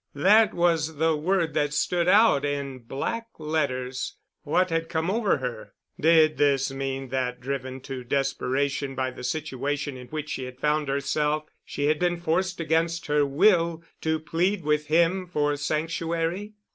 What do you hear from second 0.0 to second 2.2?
That was the word that stood